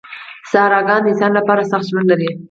[0.51, 2.29] صحراګان د انسان لپاره سخت ژوند لري.